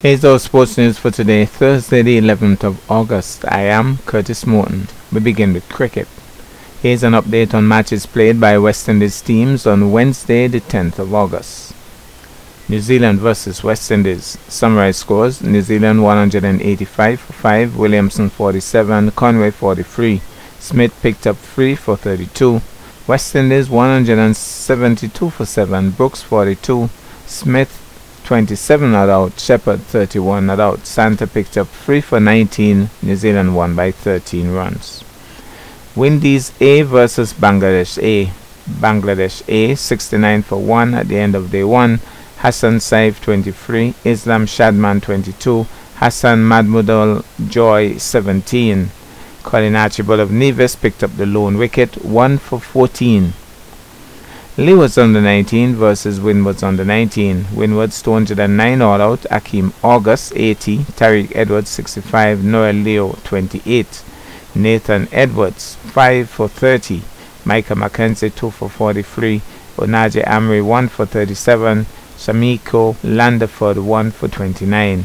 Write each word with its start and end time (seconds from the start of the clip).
Here's 0.00 0.24
our 0.24 0.38
sports 0.38 0.78
news 0.78 0.96
for 0.96 1.10
today, 1.10 1.44
Thursday, 1.44 2.02
the 2.02 2.20
11th 2.20 2.62
of 2.62 2.88
August. 2.88 3.44
I 3.44 3.62
am 3.62 3.98
Curtis 4.06 4.46
Morton. 4.46 4.86
We 5.10 5.18
begin 5.18 5.52
with 5.52 5.68
cricket. 5.68 6.06
Here's 6.80 7.02
an 7.02 7.14
update 7.14 7.52
on 7.52 7.66
matches 7.66 8.06
played 8.06 8.40
by 8.40 8.58
West 8.58 8.88
Indies 8.88 9.20
teams 9.20 9.66
on 9.66 9.90
Wednesday, 9.90 10.46
the 10.46 10.60
10th 10.60 11.00
of 11.00 11.12
August. 11.12 11.74
New 12.68 12.78
Zealand 12.78 13.18
versus 13.18 13.64
West 13.64 13.90
Indies. 13.90 14.38
Summary 14.46 14.92
scores 14.92 15.42
New 15.42 15.62
Zealand 15.62 16.04
185 16.04 17.18
for 17.18 17.32
5, 17.32 17.76
Williamson 17.76 18.30
47, 18.30 19.10
Conway 19.10 19.50
43. 19.50 20.22
Smith 20.60 20.96
picked 21.02 21.26
up 21.26 21.36
3 21.38 21.74
for 21.74 21.96
32. 21.96 22.62
West 23.08 23.34
Indies 23.34 23.68
172 23.68 25.30
for 25.30 25.44
7, 25.44 25.90
Brooks 25.90 26.22
42, 26.22 26.88
Smith 27.26 27.87
27 28.28 28.92
not 28.92 29.08
out, 29.08 29.40
Shepherd 29.40 29.80
31 29.80 30.44
not 30.44 30.60
out. 30.60 30.80
Santner 30.80 31.32
picked 31.32 31.56
up 31.56 31.66
3 31.66 32.02
for 32.02 32.20
19, 32.20 32.90
New 33.00 33.16
Zealand 33.16 33.56
won 33.56 33.74
by 33.74 33.90
13 33.90 34.50
runs. 34.50 35.02
Windies 35.96 36.52
A 36.60 36.82
versus 36.82 37.32
Bangladesh 37.32 37.96
A. 38.02 38.30
Bangladesh 38.70 39.42
A 39.48 39.74
69 39.74 40.42
for 40.42 40.58
1 40.58 40.92
at 40.92 41.08
the 41.08 41.16
end 41.16 41.34
of 41.34 41.50
day 41.50 41.64
1. 41.64 42.00
Hassan 42.40 42.74
Saif 42.80 43.18
23, 43.22 43.94
Islam 44.04 44.44
Shadman 44.44 45.00
22, 45.00 45.66
Hassan 45.94 46.40
Mahmudul 46.40 47.24
Joy 47.48 47.96
17. 47.96 48.90
Colin 49.42 49.74
Archibald 49.74 50.20
of 50.20 50.30
Nevis 50.30 50.76
picked 50.76 51.02
up 51.02 51.16
the 51.16 51.24
lone 51.24 51.56
wicket, 51.56 52.04
1 52.04 52.36
for 52.36 52.60
14. 52.60 53.32
Leewards 54.58 54.98
under 54.98 55.20
19 55.20 55.76
versus 55.76 56.20
Windward's 56.20 56.64
under 56.64 56.84
19. 56.84 57.54
Windward's 57.54 58.02
209 58.02 58.82
all 58.82 59.00
out, 59.00 59.20
Akeem 59.30 59.72
August 59.84 60.32
80, 60.34 60.78
Tariq 60.78 61.30
Edwards 61.36 61.70
65, 61.70 62.42
Noel 62.42 62.74
Leo 62.74 63.12
28. 63.22 64.02
Nathan 64.56 65.06
Edwards 65.12 65.76
5 65.76 66.28
for 66.28 66.48
30, 66.48 67.02
Micah 67.44 67.76
McKenzie 67.76 68.34
2 68.34 68.50
for 68.50 68.68
43, 68.68 69.40
Onaje 69.76 70.24
Amri 70.24 70.60
1 70.60 70.88
for 70.88 71.06
37, 71.06 71.86
Samiko 72.16 72.96
Landerford 73.04 73.78
1 73.78 74.10
for 74.10 74.26
29. 74.26 75.04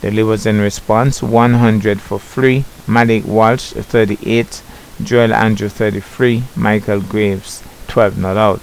The 0.00 0.10
Leewards 0.12 0.46
in 0.46 0.60
response 0.60 1.20
100 1.20 2.00
for 2.00 2.20
3, 2.20 2.64
Malik 2.86 3.24
Walsh 3.26 3.72
38, 3.72 4.62
Joel 5.02 5.34
Andrew 5.34 5.68
33, 5.68 6.44
Michael 6.54 7.00
Graves 7.00 7.64
12 7.88 8.16
not 8.18 8.36
out. 8.36 8.60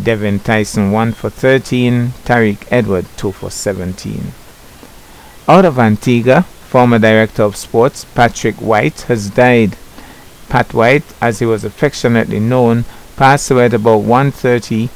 Devin 0.00 0.38
Tyson 0.38 0.92
1 0.92 1.12
for 1.14 1.30
13, 1.30 2.10
Tariq 2.24 2.64
Edward 2.70 3.06
2 3.16 3.32
for 3.32 3.50
17. 3.50 4.32
Out 5.48 5.64
of 5.64 5.80
Antigua, 5.80 6.42
former 6.42 7.00
director 7.00 7.42
of 7.42 7.56
sports 7.56 8.04
Patrick 8.04 8.54
White 8.56 9.00
has 9.02 9.30
died. 9.30 9.76
Pat 10.48 10.72
White, 10.72 11.02
as 11.20 11.40
he 11.40 11.46
was 11.46 11.64
affectionately 11.64 12.38
known, 12.38 12.84
passed 13.16 13.50
away 13.50 13.64
at 13.64 13.74
about 13.74 14.02
1:30 14.02 14.88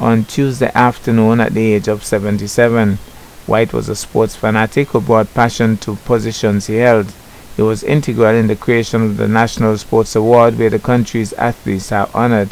on 0.00 0.24
Tuesday 0.24 0.72
afternoon 0.74 1.40
at 1.40 1.54
the 1.54 1.74
age 1.74 1.86
of 1.86 2.04
77. 2.04 2.98
White 3.46 3.72
was 3.72 3.88
a 3.88 3.94
sports 3.94 4.34
fanatic 4.34 4.88
who 4.88 5.00
brought 5.00 5.32
passion 5.34 5.76
to 5.76 5.94
positions 6.04 6.66
he 6.66 6.76
held. 6.76 7.12
He 7.56 7.62
was 7.62 7.84
integral 7.84 8.34
in 8.34 8.48
the 8.48 8.56
creation 8.56 9.02
of 9.02 9.16
the 9.18 9.28
National 9.28 9.78
Sports 9.78 10.16
Award 10.16 10.58
where 10.58 10.70
the 10.70 10.80
country's 10.80 11.32
athletes 11.34 11.92
are 11.92 12.08
honored. 12.12 12.50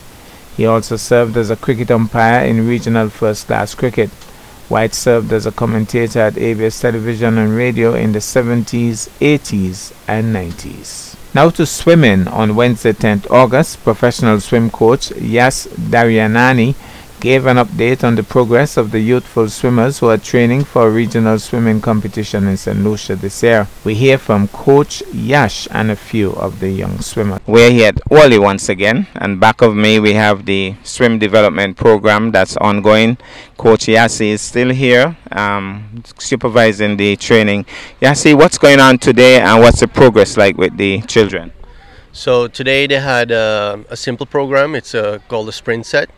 He 0.59 0.67
also 0.67 0.97
served 0.97 1.37
as 1.37 1.51
a 1.51 1.57
cricket 1.57 1.89
umpire 1.93 2.45
in 2.45 2.67
regional 2.67 3.11
first 3.11 3.47
class 3.47 3.77
cricket. 3.77 4.11
White 4.69 4.93
served 4.93 5.33
as 5.33 5.47
a 5.47 5.53
commentator 5.53 6.19
at 6.19 6.37
ABS 6.37 6.81
television 6.81 7.39
and 7.39 7.55
radio 7.55 7.95
in 7.95 8.11
the 8.11 8.19
70s, 8.19 9.09
80s, 9.21 9.93
and 10.09 10.35
90s. 10.35 11.15
Now 11.33 11.51
to 11.51 11.65
swimming 11.65 12.27
on 12.27 12.57
Wednesday, 12.57 12.93
10th 12.93 13.31
August, 13.31 13.85
professional 13.85 14.41
swim 14.41 14.69
coach 14.69 15.13
Yas 15.13 15.69
Daryanani 15.69 16.75
gave 17.21 17.47
an 17.47 17.57
update 17.57 18.05
on 18.05 18.15
the 18.15 18.23
progress 18.23 18.77
of 18.77 18.93
the 18.93 19.01
youthful 19.01 19.49
swimmers 19.49 19.99
who 19.99 20.09
are 20.09 20.19
training 20.19 20.65
for 20.65 20.87
a 20.87 20.91
regional 20.91 21.39
swimming 21.39 21.81
competition 21.81 22.47
in 22.47 22.57
St. 22.57 22.79
Lucia 22.79 23.17
this 23.17 23.43
year. 23.43 23.67
We 23.85 23.95
hear 23.95 24.19
from 24.19 24.47
Coach 24.49 25.03
Yash 25.13 25.67
and 25.73 25.91
a 25.91 25.97
few 25.97 26.31
of 26.33 26.61
the 26.61 26.71
young 26.71 27.01
swimmers. 27.01 27.41
We're 27.47 27.71
here 27.71 27.89
at 27.89 28.01
Wally 28.11 28.39
once 28.39 28.69
again, 28.69 29.09
and 29.17 29.41
back 29.41 29.63
of 29.63 29.75
me 29.75 29.99
we 29.99 30.13
have 30.15 30.47
the 30.47 30.75
swim 30.85 31.19
development 31.19 31.77
program 31.77 32.31
that's 32.31 32.57
ongoing. 32.59 33.19
Coach 33.57 33.87
Yassi 33.87 34.29
is 34.29 34.41
still 34.41 34.71
here, 34.71 35.17
um, 35.33 36.05
supervising 36.19 36.97
the 36.97 37.17
training. 37.17 37.67
Yassi, 38.01 38.37
what's 38.37 38.59
going 38.59 38.79
on 38.79 38.99
today 38.99 39.41
and 39.41 39.61
what's 39.61 39.81
the 39.81 39.89
progress 39.89 40.37
like 40.37 40.57
with 40.57 40.77
the 40.77 41.01
children? 41.03 41.53
So 42.13 42.49
today 42.49 42.87
they 42.87 43.01
had 43.01 43.31
uh, 43.31 43.79
a 43.91 43.97
simple 43.97 44.27
program. 44.27 44.75
It's 44.75 44.95
uh, 44.95 45.19
called 45.29 45.49
the 45.49 45.53
sprint 45.53 45.87
set. 45.87 46.11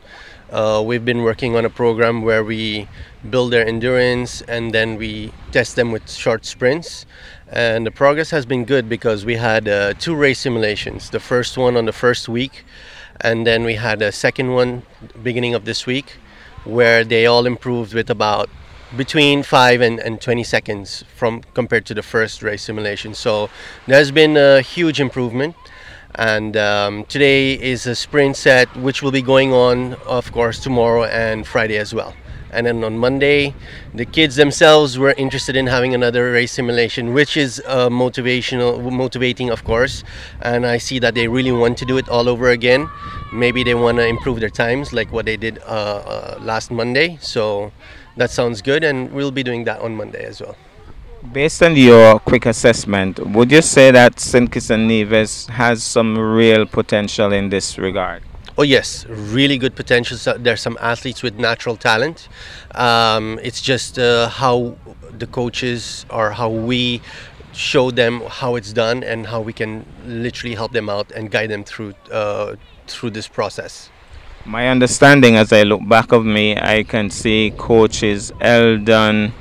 Uh, 0.50 0.82
we've 0.84 1.04
been 1.04 1.22
working 1.22 1.54
on 1.54 1.64
a 1.64 1.70
program 1.70 2.22
where 2.22 2.42
we 2.42 2.88
build 3.30 3.52
their 3.52 3.64
endurance 3.66 4.42
and 4.42 4.74
then 4.74 4.96
we 4.96 5.32
test 5.52 5.76
them 5.76 5.92
with 5.92 6.10
short 6.10 6.44
sprints. 6.44 7.06
And 7.48 7.86
the 7.86 7.90
progress 7.90 8.30
has 8.30 8.46
been 8.46 8.64
good 8.64 8.88
because 8.88 9.24
we 9.24 9.36
had 9.36 9.68
uh, 9.68 9.94
two 9.94 10.14
race 10.14 10.40
simulations. 10.40 11.10
The 11.10 11.20
first 11.20 11.56
one 11.56 11.76
on 11.76 11.84
the 11.84 11.92
first 11.92 12.28
week, 12.28 12.64
and 13.20 13.46
then 13.46 13.64
we 13.64 13.74
had 13.74 14.02
a 14.02 14.10
second 14.10 14.52
one 14.52 14.82
beginning 15.22 15.54
of 15.54 15.64
this 15.64 15.86
week, 15.86 16.16
where 16.64 17.04
they 17.04 17.26
all 17.26 17.46
improved 17.46 17.94
with 17.94 18.10
about 18.10 18.48
between 18.96 19.42
5 19.42 19.80
and, 19.80 20.00
and 20.00 20.20
20 20.20 20.42
seconds 20.42 21.04
from 21.14 21.42
compared 21.54 21.86
to 21.86 21.94
the 21.94 22.02
first 22.02 22.42
race 22.42 22.62
simulation. 22.62 23.14
So 23.14 23.50
there's 23.86 24.10
been 24.10 24.36
a 24.36 24.60
huge 24.62 25.00
improvement 25.00 25.54
and 26.16 26.56
um, 26.56 27.04
today 27.04 27.54
is 27.54 27.86
a 27.86 27.94
sprint 27.94 28.36
set 28.36 28.68
which 28.76 29.02
will 29.02 29.10
be 29.10 29.22
going 29.22 29.52
on 29.52 29.94
of 30.06 30.32
course 30.32 30.58
tomorrow 30.58 31.04
and 31.04 31.46
friday 31.46 31.76
as 31.76 31.94
well. 31.94 32.14
And 32.52 32.66
then 32.66 32.82
on 32.82 32.98
monday 32.98 33.54
the 33.94 34.04
kids 34.04 34.36
themselves 34.36 34.98
were 34.98 35.14
interested 35.16 35.54
in 35.56 35.66
having 35.68 35.94
another 35.94 36.32
race 36.32 36.52
simulation 36.52 37.14
which 37.14 37.36
is 37.36 37.62
uh, 37.66 37.88
motivational 37.88 38.90
motivating 38.90 39.50
of 39.50 39.64
course. 39.64 40.02
And 40.40 40.66
i 40.66 40.78
see 40.78 40.98
that 40.98 41.14
they 41.14 41.28
really 41.28 41.52
want 41.52 41.78
to 41.78 41.84
do 41.84 41.96
it 41.96 42.08
all 42.08 42.28
over 42.28 42.50
again. 42.50 42.88
Maybe 43.32 43.62
they 43.62 43.74
want 43.74 43.98
to 43.98 44.06
improve 44.06 44.40
their 44.40 44.50
times 44.50 44.92
like 44.92 45.12
what 45.12 45.26
they 45.26 45.36
did 45.36 45.58
uh, 45.60 45.62
uh, 45.64 46.38
last 46.40 46.70
monday. 46.70 47.18
So 47.20 47.72
that 48.16 48.30
sounds 48.30 48.62
good 48.62 48.82
and 48.82 49.12
we'll 49.12 49.30
be 49.30 49.42
doing 49.42 49.64
that 49.64 49.80
on 49.80 49.94
monday 49.96 50.24
as 50.24 50.40
well 50.40 50.56
Based 51.22 51.62
on 51.62 51.76
your 51.76 52.18
quick 52.18 52.46
assessment, 52.46 53.18
would 53.18 53.52
you 53.52 53.60
say 53.60 53.90
that 53.90 54.18
St. 54.18 54.50
Kitts 54.50 54.70
and 54.70 54.88
Nevis 54.88 55.46
has 55.48 55.82
some 55.82 56.16
real 56.16 56.64
potential 56.64 57.30
in 57.32 57.50
this 57.50 57.76
regard? 57.76 58.22
Oh 58.56 58.62
yes, 58.62 59.04
really 59.06 59.58
good 59.58 59.76
potential. 59.76 60.16
So 60.16 60.38
there's 60.38 60.62
some 60.62 60.78
athletes 60.80 61.22
with 61.22 61.38
natural 61.38 61.76
talent. 61.76 62.28
Um, 62.74 63.38
it's 63.42 63.60
just 63.60 63.98
uh, 63.98 64.28
how 64.30 64.76
the 65.18 65.26
coaches 65.26 66.06
or 66.08 66.30
how 66.30 66.48
we 66.48 67.02
show 67.52 67.90
them 67.90 68.22
how 68.26 68.56
it's 68.56 68.72
done 68.72 69.02
and 69.02 69.26
how 69.26 69.42
we 69.42 69.52
can 69.52 69.84
literally 70.06 70.54
help 70.54 70.72
them 70.72 70.88
out 70.88 71.10
and 71.12 71.30
guide 71.30 71.50
them 71.50 71.64
through 71.64 71.92
uh, 72.10 72.56
through 72.86 73.10
this 73.10 73.28
process. 73.28 73.90
My 74.46 74.68
understanding, 74.68 75.36
as 75.36 75.52
I 75.52 75.64
look 75.64 75.86
back 75.86 76.12
of 76.12 76.24
me, 76.24 76.56
I 76.56 76.82
can 76.82 77.10
see 77.10 77.52
coaches 77.58 78.32
Eldon 78.40 79.34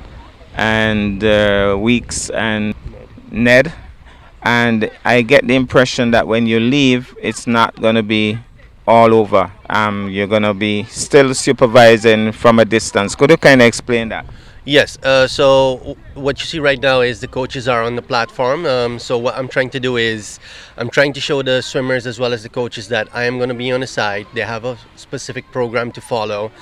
and 0.54 1.22
uh, 1.22 1.76
Weeks 1.78 2.30
and 2.30 2.74
Ned. 3.30 3.72
And 4.42 4.90
I 5.04 5.22
get 5.22 5.46
the 5.46 5.54
impression 5.54 6.10
that 6.12 6.26
when 6.26 6.46
you 6.46 6.60
leave, 6.60 7.14
it's 7.20 7.46
not 7.46 7.80
going 7.80 7.94
to 7.94 8.02
be 8.02 8.38
all 8.86 9.14
over. 9.14 9.52
Um, 9.68 10.08
you're 10.10 10.26
going 10.26 10.42
to 10.42 10.54
be 10.54 10.84
still 10.84 11.34
supervising 11.34 12.32
from 12.32 12.58
a 12.58 12.64
distance. 12.64 13.14
Could 13.14 13.30
you 13.30 13.36
kind 13.36 13.60
of 13.60 13.66
explain 13.66 14.08
that? 14.08 14.26
Yes. 14.70 14.98
Uh, 15.02 15.26
so 15.26 15.96
what 16.14 16.38
you 16.38 16.46
see 16.46 16.60
right 16.60 16.80
now 16.80 17.00
is 17.00 17.20
the 17.20 17.26
coaches 17.26 17.66
are 17.66 17.82
on 17.82 17.96
the 17.96 18.02
platform. 18.02 18.66
Um, 18.66 19.00
so 19.00 19.18
what 19.18 19.36
I'm 19.36 19.48
trying 19.48 19.70
to 19.70 19.80
do 19.80 19.96
is 19.96 20.38
I'm 20.76 20.88
trying 20.88 21.12
to 21.14 21.20
show 21.20 21.42
the 21.42 21.60
swimmers 21.60 22.06
as 22.06 22.20
well 22.20 22.32
as 22.32 22.44
the 22.44 22.50
coaches 22.50 22.86
that 22.86 23.08
I 23.12 23.24
am 23.24 23.38
going 23.38 23.48
to 23.48 23.54
be 23.56 23.72
on 23.72 23.80
the 23.80 23.88
side. 23.88 24.28
They 24.32 24.42
have 24.42 24.64
a 24.64 24.78
specific 24.94 25.50
program 25.50 25.90
to 25.90 26.00
follow, 26.00 26.52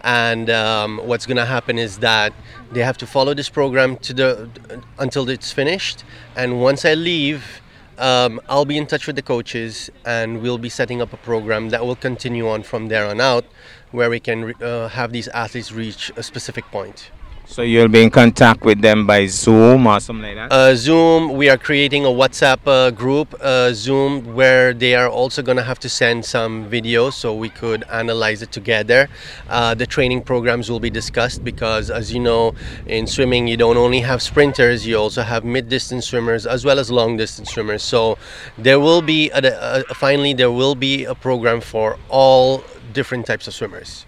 and 0.00 0.48
um, 0.48 0.96
what's 1.04 1.26
going 1.26 1.36
to 1.36 1.44
happen 1.44 1.78
is 1.78 1.98
that 1.98 2.32
they 2.72 2.82
have 2.82 2.96
to 2.98 3.06
follow 3.06 3.34
this 3.34 3.50
program 3.50 3.98
to 3.98 4.14
the 4.14 4.50
until 4.98 5.28
it's 5.28 5.52
finished. 5.52 6.04
And 6.36 6.62
once 6.62 6.86
I 6.86 6.94
leave. 6.94 7.60
Um, 7.98 8.40
I'll 8.48 8.64
be 8.64 8.78
in 8.78 8.86
touch 8.86 9.08
with 9.08 9.16
the 9.16 9.22
coaches 9.22 9.90
and 10.04 10.40
we'll 10.40 10.56
be 10.56 10.68
setting 10.68 11.02
up 11.02 11.12
a 11.12 11.16
program 11.16 11.70
that 11.70 11.84
will 11.84 11.96
continue 11.96 12.48
on 12.48 12.62
from 12.62 12.86
there 12.86 13.08
on 13.08 13.20
out 13.20 13.44
where 13.90 14.08
we 14.08 14.20
can 14.20 14.54
uh, 14.62 14.86
have 14.86 15.10
these 15.10 15.26
athletes 15.26 15.72
reach 15.72 16.12
a 16.14 16.22
specific 16.22 16.64
point. 16.66 17.10
So 17.50 17.62
you'll 17.62 17.88
be 17.88 18.02
in 18.02 18.10
contact 18.10 18.62
with 18.62 18.82
them 18.82 19.06
by 19.06 19.26
Zoom 19.26 19.86
or 19.86 19.98
something 20.00 20.22
like 20.22 20.36
that? 20.36 20.52
Uh, 20.52 20.76
Zoom, 20.76 21.32
we 21.32 21.48
are 21.48 21.56
creating 21.56 22.04
a 22.04 22.08
WhatsApp 22.08 22.60
uh, 22.66 22.90
group, 22.90 23.34
uh, 23.40 23.72
Zoom, 23.72 24.34
where 24.34 24.74
they 24.74 24.94
are 24.94 25.08
also 25.08 25.40
going 25.42 25.56
to 25.56 25.62
have 25.62 25.78
to 25.80 25.88
send 25.88 26.26
some 26.26 26.70
videos 26.70 27.14
so 27.14 27.34
we 27.34 27.48
could 27.48 27.84
analyze 27.90 28.42
it 28.42 28.52
together. 28.52 29.08
Uh, 29.48 29.74
the 29.74 29.86
training 29.86 30.22
programs 30.22 30.70
will 30.70 30.78
be 30.78 30.90
discussed 30.90 31.42
because, 31.42 31.90
as 31.90 32.12
you 32.12 32.20
know, 32.20 32.54
in 32.86 33.06
swimming, 33.06 33.48
you 33.48 33.56
don't 33.56 33.78
only 33.78 34.00
have 34.00 34.20
sprinters, 34.20 34.86
you 34.86 34.96
also 34.96 35.22
have 35.22 35.42
mid 35.42 35.70
distance 35.70 36.06
swimmers 36.06 36.46
as 36.46 36.66
well 36.66 36.78
as 36.78 36.90
long 36.90 37.16
distance 37.16 37.50
swimmers. 37.50 37.82
So 37.82 38.18
there 38.58 38.78
will 38.78 39.00
be, 39.00 39.30
a, 39.30 39.84
a, 39.88 39.94
finally, 39.94 40.34
there 40.34 40.52
will 40.52 40.74
be 40.74 41.06
a 41.06 41.14
program 41.14 41.62
for 41.62 41.98
all 42.10 42.62
different 42.92 43.24
types 43.24 43.48
of 43.48 43.54
swimmers. 43.54 44.04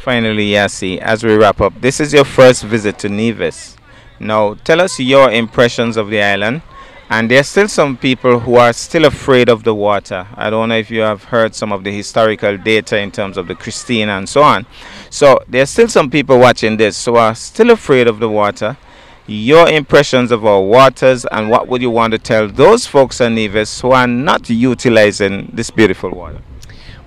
Finally, 0.00 0.52
Yassi, 0.52 0.96
as 0.96 1.22
we 1.22 1.34
wrap 1.34 1.60
up, 1.60 1.78
this 1.82 2.00
is 2.00 2.14
your 2.14 2.24
first 2.24 2.64
visit 2.64 2.98
to 2.98 3.10
Nevis. 3.10 3.76
Now, 4.18 4.54
tell 4.54 4.80
us 4.80 4.98
your 4.98 5.30
impressions 5.30 5.98
of 5.98 6.08
the 6.08 6.22
island. 6.22 6.62
And 7.10 7.30
there's 7.30 7.48
still 7.48 7.68
some 7.68 7.98
people 7.98 8.40
who 8.40 8.54
are 8.54 8.72
still 8.72 9.04
afraid 9.04 9.50
of 9.50 9.62
the 9.62 9.74
water. 9.74 10.26
I 10.36 10.48
don't 10.48 10.70
know 10.70 10.76
if 10.76 10.90
you 10.90 11.00
have 11.00 11.24
heard 11.24 11.54
some 11.54 11.70
of 11.70 11.84
the 11.84 11.92
historical 11.92 12.56
data 12.56 12.98
in 12.98 13.10
terms 13.10 13.36
of 13.36 13.46
the 13.46 13.54
Christena 13.54 14.16
and 14.16 14.26
so 14.26 14.42
on. 14.42 14.64
So 15.10 15.38
there's 15.46 15.68
still 15.68 15.88
some 15.88 16.08
people 16.08 16.38
watching 16.38 16.78
this 16.78 17.04
who 17.04 17.16
are 17.16 17.34
still 17.34 17.70
afraid 17.70 18.08
of 18.08 18.20
the 18.20 18.28
water. 18.30 18.78
Your 19.26 19.68
impressions 19.68 20.30
of 20.30 20.46
our 20.46 20.62
waters 20.62 21.26
and 21.26 21.50
what 21.50 21.68
would 21.68 21.82
you 21.82 21.90
want 21.90 22.12
to 22.12 22.18
tell 22.18 22.48
those 22.48 22.86
folks 22.86 23.20
in 23.20 23.34
Nevis 23.34 23.82
who 23.82 23.90
are 23.90 24.06
not 24.06 24.48
utilizing 24.48 25.50
this 25.52 25.70
beautiful 25.70 26.10
water? 26.10 26.40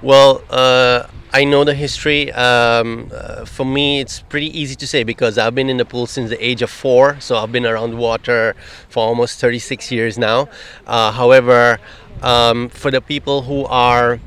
Well, 0.04 0.44
uh, 0.50 1.08
I 1.36 1.46
know 1.46 1.64
the 1.64 1.74
history. 1.74 2.32
Um, 2.32 3.10
uh, 3.12 3.46
for 3.46 3.66
me, 3.66 4.00
it's 4.00 4.20
pretty 4.22 4.56
easy 4.58 4.76
to 4.76 4.86
say 4.86 5.04
because 5.04 5.40
I've 5.40 5.56
been 5.56 5.68
in 5.68 5.78
the 5.78 5.86
pool 5.86 6.06
since 6.06 6.30
the 6.30 6.38
age 6.46 6.62
of 6.62 6.70
four, 6.70 7.20
so 7.20 7.38
I've 7.38 7.52
been 7.52 7.66
around 7.66 7.98
water 7.98 8.56
for 8.88 9.00
almost 9.00 9.40
36 9.40 9.92
years 9.92 10.20
now. 10.20 10.48
Uh, 10.86 11.12
however, 11.12 11.80
um, 12.22 12.70
for 12.70 12.92
the 12.92 13.02
people 13.02 13.42
who 13.42 13.66
are 13.66 14.20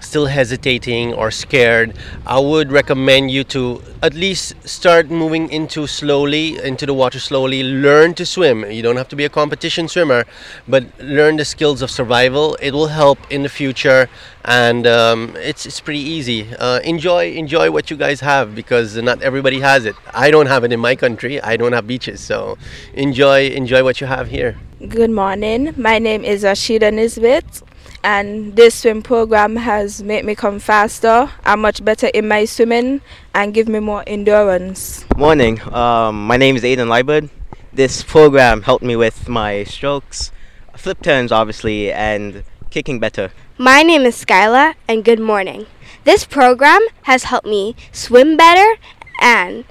still 0.00 0.26
hesitating 0.26 1.14
or 1.14 1.30
scared, 1.30 1.96
I 2.26 2.38
would 2.40 2.72
recommend 2.72 3.30
you 3.30 3.44
to 3.44 3.82
at 4.02 4.14
least 4.14 4.54
start 4.66 5.10
moving 5.10 5.50
into 5.50 5.86
slowly 5.86 6.58
into 6.62 6.86
the 6.86 6.94
water 6.94 7.18
slowly. 7.18 7.62
Learn 7.62 8.14
to 8.14 8.26
swim. 8.26 8.70
You 8.70 8.82
don't 8.82 8.96
have 8.96 9.08
to 9.08 9.16
be 9.16 9.24
a 9.24 9.28
competition 9.28 9.88
swimmer, 9.88 10.24
but 10.66 10.84
learn 11.00 11.36
the 11.36 11.44
skills 11.44 11.82
of 11.82 11.90
survival. 11.90 12.56
It 12.60 12.72
will 12.72 12.88
help 12.88 13.18
in 13.30 13.42
the 13.42 13.48
future, 13.48 14.08
and 14.44 14.86
um, 14.86 15.36
it's 15.36 15.66
it's 15.66 15.80
pretty 15.80 16.00
easy. 16.00 16.48
Uh, 16.58 16.80
enjoy 16.80 17.32
enjoy 17.32 17.70
what 17.70 17.90
you 17.90 17.96
guys 17.96 18.20
have 18.20 18.54
because 18.54 18.96
not 18.96 19.22
everybody 19.22 19.60
has 19.60 19.84
it. 19.84 19.96
I 20.12 20.30
don't 20.30 20.46
have 20.46 20.64
it 20.64 20.72
in 20.72 20.80
my 20.80 20.96
country. 20.96 21.40
I 21.40 21.56
don't 21.56 21.72
have 21.72 21.86
beaches, 21.86 22.20
so 22.20 22.58
enjoy 22.94 23.48
enjoy 23.48 23.84
what 23.84 24.00
you 24.00 24.06
have 24.06 24.28
here. 24.28 24.56
Good 24.88 25.10
morning. 25.10 25.74
My 25.76 25.98
name 25.98 26.24
is 26.24 26.42
Rashida 26.42 26.90
Nisbet 26.92 27.62
and 28.02 28.56
this 28.56 28.74
swim 28.74 29.02
program 29.02 29.56
has 29.56 30.02
made 30.02 30.24
me 30.24 30.34
come 30.34 30.58
faster 30.58 31.30
and 31.44 31.60
much 31.60 31.84
better 31.84 32.06
in 32.08 32.26
my 32.28 32.44
swimming 32.44 33.00
and 33.34 33.52
give 33.52 33.68
me 33.68 33.80
more 33.80 34.02
endurance. 34.06 35.04
Morning, 35.16 35.60
um, 35.74 36.26
my 36.26 36.36
name 36.36 36.56
is 36.56 36.62
Aiden 36.62 36.88
Liebert. 36.88 37.28
This 37.72 38.02
program 38.02 38.62
helped 38.62 38.84
me 38.84 38.96
with 38.96 39.28
my 39.28 39.64
strokes, 39.64 40.32
flip 40.76 41.02
turns 41.02 41.30
obviously, 41.30 41.92
and 41.92 42.44
kicking 42.70 42.98
better. 42.98 43.30
My 43.58 43.82
name 43.82 44.02
is 44.02 44.24
Skyla 44.24 44.74
and 44.88 45.04
good 45.04 45.20
morning. 45.20 45.66
This 46.04 46.24
program 46.24 46.80
has 47.02 47.24
helped 47.24 47.46
me 47.46 47.76
swim 47.92 48.36
better 48.36 48.78
and 49.20 49.64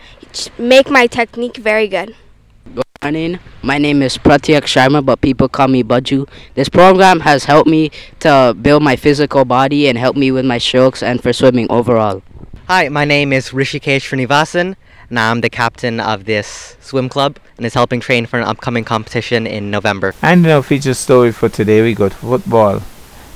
make 0.59 0.89
my 0.89 1.07
technique 1.07 1.57
very 1.57 1.87
good 1.87 2.15
morning. 3.01 3.39
My 3.63 3.77
name 3.77 4.01
is 4.01 4.17
Pratyak 4.17 4.63
Sharma, 4.63 5.03
but 5.05 5.21
people 5.21 5.47
call 5.47 5.69
me 5.69 5.83
Baju. 5.83 6.27
This 6.55 6.67
program 6.67 7.21
has 7.21 7.45
helped 7.45 7.69
me 7.69 7.91
to 8.19 8.53
build 8.61 8.83
my 8.83 8.97
physical 8.97 9.45
body 9.45 9.87
and 9.87 9.97
help 9.97 10.17
me 10.17 10.33
with 10.33 10.45
my 10.45 10.57
strokes 10.57 11.01
and 11.01 11.23
for 11.23 11.31
swimming 11.31 11.67
overall. 11.69 12.21
Hi, 12.67 12.89
my 12.89 13.05
name 13.05 13.31
is 13.31 13.51
Rishikesh 13.51 14.03
Srinivasan, 14.03 14.75
and 15.09 15.19
I'm 15.19 15.39
the 15.39 15.49
captain 15.49 16.01
of 16.01 16.25
this 16.25 16.75
swim 16.81 17.07
club 17.07 17.39
and 17.55 17.65
is 17.65 17.73
helping 17.73 18.01
train 18.01 18.25
for 18.25 18.37
an 18.37 18.45
upcoming 18.45 18.83
competition 18.83 19.47
in 19.47 19.71
November. 19.71 20.13
And 20.21 20.45
in 20.45 20.51
our 20.51 20.61
feature 20.61 20.93
story 20.93 21.31
for 21.31 21.47
today, 21.47 21.81
we 21.81 21.95
got 21.95 22.11
football. 22.11 22.81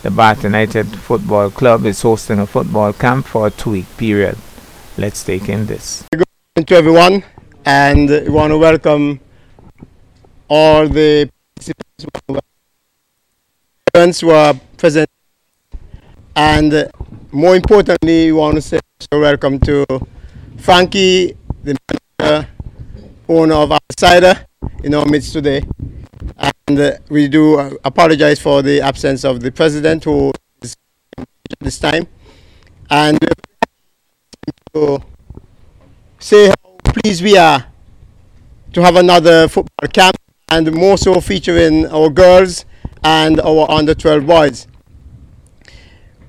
The 0.01 0.11
Bath 0.11 0.43
United 0.43 0.87
Football 0.87 1.51
Club 1.51 1.85
is 1.85 2.01
hosting 2.01 2.39
a 2.39 2.45
football 2.45 2.91
camp 2.91 3.27
for 3.27 3.47
a 3.47 3.51
two-week 3.51 3.87
period. 3.95 4.35
Let's 4.97 5.23
take 5.23 5.47
in 5.47 5.67
this. 5.67 6.03
Good 6.11 6.25
morning 6.57 6.65
to 6.65 6.75
everyone, 6.75 7.23
and 7.65 8.09
we 8.09 8.29
want 8.29 8.51
to 8.51 8.57
welcome 8.57 9.21
all 10.47 10.87
the 10.87 11.29
participants 11.55 11.85
who 14.21 14.31
are 14.31 14.53
present. 14.77 15.09
And 16.35 16.89
more 17.31 17.55
importantly, 17.55 18.25
we 18.25 18.31
want 18.31 18.55
to 18.55 18.61
say 18.61 18.79
welcome 19.11 19.59
to 19.59 19.85
Frankie, 20.57 21.37
the 21.63 21.77
manager, 22.19 22.47
owner 23.29 23.55
of 23.55 23.71
Outsider, 23.71 24.45
in 24.83 24.93
our 24.93 25.05
midst 25.05 25.33
today. 25.33 25.63
And 26.67 26.79
uh, 26.79 26.91
we 27.09 27.27
do 27.27 27.59
apologize 27.83 28.39
for 28.39 28.61
the 28.61 28.81
absence 28.81 29.23
of 29.23 29.41
the 29.41 29.51
president 29.51 30.03
who 30.05 30.31
is 30.61 30.75
this 31.59 31.79
time. 31.79 32.07
And 32.89 33.19
to 34.73 35.01
say 36.19 36.47
how 36.47 36.77
pleased 36.83 37.23
we 37.23 37.37
are 37.37 37.65
to 38.73 38.81
have 38.81 38.95
another 38.95 39.47
football 39.47 39.87
camp 39.91 40.15
and 40.53 40.71
more 40.71 40.97
so 40.97 41.19
featuring 41.19 41.87
our 41.87 42.09
girls 42.09 42.65
and 43.03 43.41
our 43.41 43.69
under 43.71 43.95
12 43.95 44.27
boys. 44.27 44.67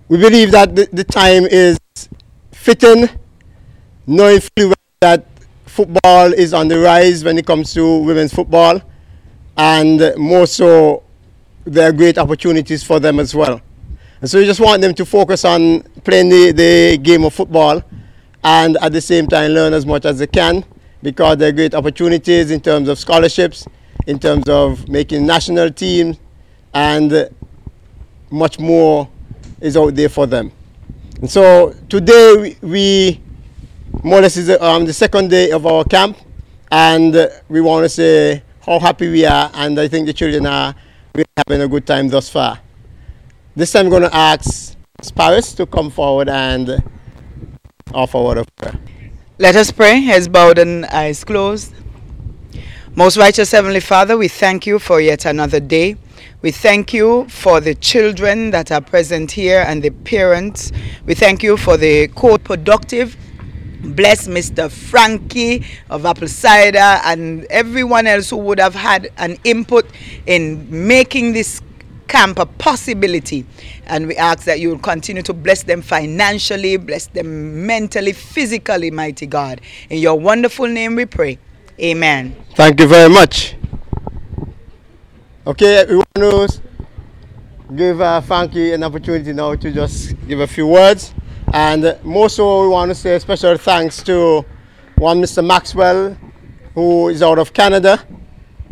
We 0.08 0.16
believe 0.18 0.50
that 0.52 0.74
the, 0.74 0.88
the 0.92 1.04
time 1.04 1.44
is 1.44 1.78
fitting, 2.52 3.08
knowing 4.06 4.40
fully 4.40 4.74
that 5.00 5.26
football 5.66 6.32
is 6.32 6.54
on 6.54 6.68
the 6.68 6.78
rise 6.78 7.22
when 7.22 7.36
it 7.36 7.46
comes 7.46 7.74
to 7.74 7.98
women's 7.98 8.32
football, 8.32 8.80
and 9.58 10.12
more 10.16 10.46
so, 10.46 11.02
there 11.66 11.88
are 11.88 11.92
great 11.92 12.16
opportunities 12.16 12.82
for 12.82 12.98
them 13.00 13.20
as 13.20 13.34
well. 13.34 13.60
And 14.20 14.30
so 14.30 14.38
we 14.38 14.46
just 14.46 14.60
want 14.60 14.80
them 14.80 14.94
to 14.94 15.04
focus 15.04 15.44
on 15.44 15.82
playing 16.02 16.30
the, 16.30 16.52
the 16.52 16.98
game 16.98 17.24
of 17.24 17.34
football 17.34 17.82
and 18.42 18.78
at 18.78 18.92
the 18.92 19.00
same 19.00 19.26
time 19.26 19.52
learn 19.52 19.74
as 19.74 19.84
much 19.84 20.06
as 20.06 20.18
they 20.18 20.26
can 20.26 20.64
because 21.02 21.36
there 21.36 21.50
are 21.50 21.52
great 21.52 21.74
opportunities 21.74 22.50
in 22.50 22.60
terms 22.60 22.88
of 22.88 22.98
scholarships, 22.98 23.66
in 24.06 24.18
terms 24.18 24.48
of 24.48 24.88
making 24.88 25.26
national 25.26 25.70
teams, 25.70 26.18
and 26.72 27.28
much 28.30 28.58
more 28.58 29.08
is 29.60 29.76
out 29.76 29.94
there 29.94 30.08
for 30.08 30.26
them. 30.26 30.52
And 31.20 31.30
so 31.30 31.74
today 31.88 32.56
we, 32.62 32.68
we 32.68 33.20
more 34.02 34.18
or 34.18 34.22
less 34.22 34.36
is 34.36 34.50
um, 34.60 34.84
the 34.84 34.92
second 34.92 35.30
day 35.30 35.50
of 35.50 35.66
our 35.66 35.84
camp, 35.84 36.18
and 36.70 37.30
we 37.48 37.60
want 37.60 37.84
to 37.84 37.88
say 37.88 38.42
how 38.60 38.78
happy 38.78 39.10
we 39.10 39.24
are, 39.24 39.50
and 39.54 39.78
I 39.78 39.88
think 39.88 40.06
the 40.06 40.12
children 40.12 40.46
are 40.46 40.74
really 41.14 41.26
having 41.36 41.62
a 41.62 41.68
good 41.68 41.86
time 41.86 42.08
thus 42.08 42.28
far. 42.28 42.58
This 43.54 43.70
time 43.72 43.86
I'm 43.86 43.90
going 43.90 44.02
to 44.02 44.14
ask 44.14 44.76
Paris 45.14 45.52
to 45.54 45.66
come 45.66 45.90
forward 45.90 46.28
and 46.28 46.82
offer 47.92 48.18
a 48.18 48.22
word 48.22 48.38
of 48.38 48.56
prayer. 48.56 48.78
Let 49.38 49.54
us 49.56 49.70
pray, 49.70 50.00
heads 50.00 50.28
bowed 50.28 50.58
and 50.58 50.84
eyes 50.86 51.22
closed. 51.24 51.72
Most 52.96 53.16
righteous 53.16 53.50
Heavenly 53.50 53.80
Father, 53.80 54.16
we 54.16 54.28
thank 54.28 54.68
you 54.68 54.78
for 54.78 55.00
yet 55.00 55.24
another 55.24 55.58
day. 55.58 55.96
We 56.42 56.52
thank 56.52 56.92
you 56.92 57.26
for 57.28 57.58
the 57.60 57.74
children 57.74 58.52
that 58.52 58.70
are 58.70 58.80
present 58.80 59.32
here 59.32 59.64
and 59.66 59.82
the 59.82 59.90
parents. 59.90 60.70
We 61.04 61.14
thank 61.14 61.42
you 61.42 61.56
for 61.56 61.76
the 61.76 62.06
co-productive. 62.14 63.16
Bless 63.82 64.28
Mr. 64.28 64.70
Frankie 64.70 65.64
of 65.90 66.06
Apple 66.06 66.28
Cider 66.28 66.78
and 66.78 67.46
everyone 67.46 68.06
else 68.06 68.30
who 68.30 68.36
would 68.36 68.60
have 68.60 68.76
had 68.76 69.10
an 69.16 69.38
input 69.42 69.86
in 70.26 70.68
making 70.70 71.32
this 71.32 71.62
camp 72.06 72.38
a 72.38 72.46
possibility. 72.46 73.44
And 73.86 74.06
we 74.06 74.16
ask 74.16 74.44
that 74.44 74.60
you 74.60 74.68
will 74.68 74.78
continue 74.78 75.24
to 75.24 75.34
bless 75.34 75.64
them 75.64 75.82
financially, 75.82 76.76
bless 76.76 77.08
them 77.08 77.66
mentally, 77.66 78.12
physically, 78.12 78.92
mighty 78.92 79.26
God. 79.26 79.60
In 79.90 79.98
your 79.98 80.14
wonderful 80.14 80.68
name 80.68 80.94
we 80.94 81.06
pray. 81.06 81.40
Amen. 81.80 82.36
Thank 82.54 82.80
you 82.80 82.86
very 82.86 83.10
much. 83.10 83.56
Okay, 85.46 85.84
we 85.88 85.96
want 85.96 86.50
to 86.52 86.62
give 87.74 88.00
uh, 88.00 88.20
Frankie 88.20 88.72
an 88.72 88.84
opportunity 88.84 89.32
now 89.32 89.56
to 89.56 89.72
just 89.72 90.14
give 90.28 90.38
a 90.40 90.46
few 90.46 90.66
words. 90.68 91.12
And 91.52 91.98
more 92.04 92.28
so, 92.28 92.62
we 92.62 92.68
want 92.68 92.90
to 92.90 92.94
say 92.94 93.16
a 93.16 93.20
special 93.20 93.56
thanks 93.56 94.02
to 94.04 94.44
one 94.96 95.20
Mr. 95.20 95.44
Maxwell, 95.44 96.16
who 96.74 97.08
is 97.08 97.22
out 97.22 97.38
of 97.38 97.52
Canada. 97.52 98.04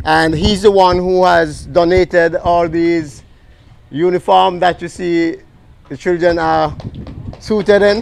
And 0.05 0.33
he's 0.33 0.61
the 0.61 0.71
one 0.71 0.97
who 0.97 1.25
has 1.25 1.65
donated 1.65 2.35
all 2.35 2.69
these 2.69 3.23
uniform 3.91 4.59
that 4.59 4.81
you 4.81 4.87
see 4.87 5.37
the 5.89 5.97
children 5.97 6.39
are 6.39 6.75
suited 7.39 7.81
in. 7.81 8.01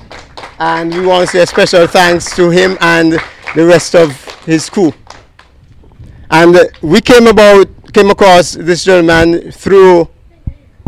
And 0.59 0.93
we 0.93 1.05
want 1.07 1.25
to 1.25 1.31
say 1.31 1.41
a 1.41 1.47
special 1.47 1.87
thanks 1.87 2.35
to 2.35 2.51
him 2.51 2.77
and 2.81 3.13
the 3.55 3.65
rest 3.65 3.95
of 3.95 4.30
his 4.51 4.69
crew. 4.69 4.93
And 6.29 6.57
we 6.81 6.99
came 7.01 7.27
about 7.27 7.67
came 7.93 8.09
across 8.09 8.53
this 8.53 8.83
gentleman 8.85 9.51
through 9.51 10.09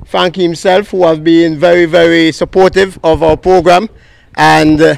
Frankie 0.05 0.43
himself, 0.43 0.89
who 0.89 1.05
have 1.05 1.23
been 1.23 1.57
very, 1.57 1.85
very 1.85 2.31
supportive 2.31 2.99
of 3.03 3.23
our 3.23 3.35
program. 3.35 3.89
And 4.35 4.81
uh, 4.81 4.95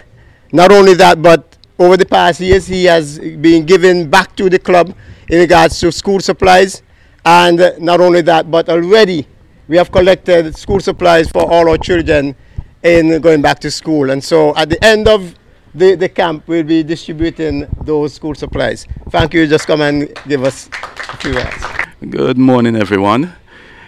not 0.52 0.72
only 0.72 0.94
that, 0.96 1.22
but 1.22 1.58
over 1.80 1.98
the 1.98 2.06
past 2.06 2.40
years, 2.42 2.68
he 2.68 2.86
has 2.86 3.20
been 3.20 3.66
giving 3.66 4.10
back 4.10 4.36
to 4.36 4.50
the 4.50 4.60
club 4.60 4.96
in 5.30 5.40
regards 5.40 5.80
to 5.80 5.92
school 5.92 6.20
supplies. 6.20 6.84
And 7.24 7.60
uh, 7.60 7.72
not 7.80 8.02
only 8.02 8.22
that, 8.22 8.50
but 8.52 8.70
already 8.70 9.28
we 9.68 9.78
have 9.78 9.92
collected 9.92 10.56
school 10.56 10.80
supplies 10.80 11.30
for 11.30 11.42
all 11.42 11.70
our 11.70 11.78
children 11.78 12.36
in 12.84 13.20
going 13.22 13.42
back 13.42 13.60
to 13.60 13.72
school. 13.72 14.12
And 14.12 14.24
so 14.24 14.56
at 14.56 14.70
the 14.70 14.84
end 14.84 15.08
of 15.08 15.34
the, 15.76 15.96
the 15.96 16.10
camp, 16.10 16.48
we'll 16.48 16.64
be 16.64 16.84
distributing 16.84 17.68
those 17.84 18.14
school 18.14 18.34
supplies. 18.34 18.88
Thank 19.10 19.34
you. 19.34 19.46
Just 19.46 19.68
come 19.68 19.82
and 19.82 20.10
give 20.28 20.44
us 20.44 20.70
a 21.10 21.18
few 21.18 21.36
words. 21.36 21.66
Good 22.10 22.38
morning, 22.38 22.76
everyone. 22.76 23.34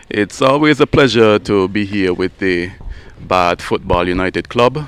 It's 0.10 0.42
always 0.42 0.80
a 0.82 0.88
pleasure 0.88 1.40
to 1.40 1.68
be 1.70 1.86
here 1.86 2.14
with 2.14 2.38
the 2.40 2.72
Bath 3.22 3.62
Football 3.62 4.08
United 4.08 4.50
Club. 4.50 4.88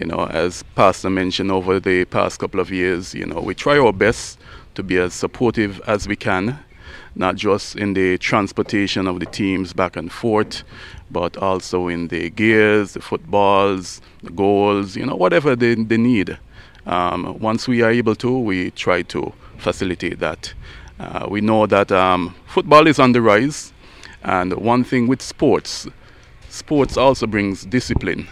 You 0.00 0.06
know, 0.06 0.26
as 0.26 0.62
Pastor 0.76 1.10
mentioned 1.10 1.50
over 1.50 1.80
the 1.80 2.04
past 2.06 2.38
couple 2.38 2.60
of 2.60 2.70
years, 2.70 3.12
you 3.12 3.26
know, 3.26 3.40
we 3.40 3.54
try 3.54 3.78
our 3.78 3.92
best 3.92 4.38
to 4.74 4.82
be 4.84 4.98
as 4.98 5.12
supportive 5.12 5.80
as 5.86 6.06
we 6.06 6.14
can, 6.14 6.58
not 7.20 7.36
just 7.36 7.76
in 7.76 7.92
the 7.92 8.16
transportation 8.18 9.06
of 9.06 9.20
the 9.20 9.26
teams 9.26 9.74
back 9.74 9.94
and 9.94 10.10
forth, 10.10 10.64
but 11.10 11.36
also 11.36 11.86
in 11.86 12.08
the 12.08 12.30
gears, 12.30 12.94
the 12.94 13.00
footballs, 13.00 14.00
the 14.22 14.30
goals, 14.30 14.96
you 14.96 15.04
know, 15.04 15.14
whatever 15.14 15.54
they, 15.54 15.74
they 15.74 15.98
need. 15.98 16.38
Um, 16.86 17.38
once 17.38 17.68
we 17.68 17.82
are 17.82 17.90
able 17.90 18.14
to, 18.16 18.38
we 18.38 18.70
try 18.70 19.02
to 19.02 19.32
facilitate 19.58 20.18
that. 20.20 20.54
Uh, 20.98 21.26
we 21.30 21.42
know 21.42 21.66
that 21.66 21.92
um, 21.92 22.34
football 22.46 22.86
is 22.86 22.98
on 22.98 23.12
the 23.12 23.20
rise, 23.20 23.72
and 24.22 24.54
one 24.54 24.82
thing 24.82 25.06
with 25.06 25.20
sports, 25.20 25.86
sports 26.48 26.96
also 26.96 27.26
brings 27.26 27.66
discipline. 27.66 28.28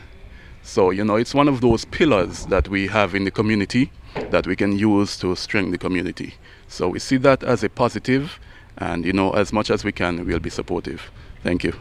So, 0.62 0.90
you 0.90 1.04
know, 1.04 1.16
it's 1.16 1.34
one 1.34 1.48
of 1.48 1.60
those 1.60 1.84
pillars 1.84 2.46
that 2.46 2.68
we 2.68 2.86
have 2.88 3.14
in 3.14 3.24
the 3.24 3.30
community 3.30 3.90
that 4.30 4.46
we 4.46 4.56
can 4.56 4.78
use 4.78 5.18
to 5.18 5.36
strengthen 5.36 5.72
the 5.72 5.78
community. 5.78 6.34
So 6.68 6.88
we 6.88 6.98
see 6.98 7.18
that 7.18 7.42
as 7.42 7.62
a 7.62 7.68
positive, 7.68 8.38
and, 8.78 9.04
you 9.04 9.12
know, 9.12 9.30
as 9.32 9.52
much 9.52 9.70
as 9.70 9.84
we 9.84 9.92
can, 9.92 10.24
we'll 10.24 10.38
be 10.38 10.50
supportive. 10.50 11.10
Thank 11.42 11.64
you. 11.64 11.74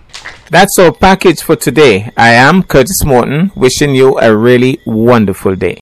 That's 0.50 0.78
our 0.80 0.94
package 0.94 1.42
for 1.42 1.56
today. 1.56 2.12
I 2.16 2.30
am 2.30 2.64
Curtis 2.64 3.04
Morton, 3.06 3.52
wishing 3.56 3.96
you 3.96 4.20
a 4.20 4.36
really 4.36 4.80
wonderful 4.86 5.56
day. 5.56 5.80